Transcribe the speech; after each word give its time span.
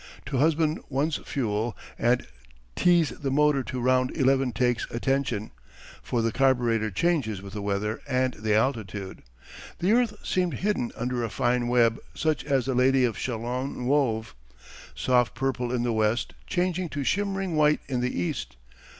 To 0.25 0.37
husband 0.39 0.79
one's 0.89 1.17
fuel 1.17 1.77
and 1.95 2.25
tease 2.75 3.09
the 3.11 3.29
motor 3.29 3.61
to 3.65 3.79
round 3.79 4.17
eleven 4.17 4.51
takes 4.51 4.89
attention, 4.89 5.51
for 6.01 6.23
the 6.23 6.31
carburetor 6.31 6.89
changes 6.89 7.39
with 7.39 7.53
the 7.53 7.61
weather 7.61 8.01
and 8.07 8.33
the 8.33 8.55
altitude.... 8.55 9.21
The 9.77 9.91
earth 9.91 10.15
seemed 10.23 10.55
hidden 10.55 10.91
under 10.97 11.23
a 11.23 11.29
fine 11.29 11.67
web 11.67 11.99
such 12.15 12.43
as 12.45 12.65
the 12.65 12.73
Lady 12.73 13.05
of 13.05 13.15
Shalott 13.15 13.77
wove. 13.77 14.33
Soft 14.95 15.35
purple 15.35 15.71
in 15.71 15.83
the 15.83 15.93
west, 15.93 16.33
changing 16.47 16.89
to 16.89 17.03
shimmering 17.03 17.55
white 17.55 17.81
in 17.87 17.99
the 18.01 18.09
east. 18.19 18.55